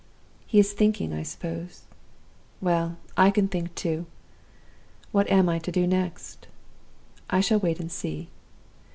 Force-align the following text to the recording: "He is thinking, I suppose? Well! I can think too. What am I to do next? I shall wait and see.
"He 0.47 0.57
is 0.57 0.73
thinking, 0.73 1.13
I 1.13 1.21
suppose? 1.21 1.83
Well! 2.59 2.97
I 3.15 3.29
can 3.29 3.47
think 3.47 3.75
too. 3.75 4.07
What 5.11 5.29
am 5.29 5.47
I 5.47 5.59
to 5.59 5.71
do 5.71 5.85
next? 5.85 6.47
I 7.29 7.39
shall 7.39 7.59
wait 7.59 7.79
and 7.79 7.91
see. 7.91 8.31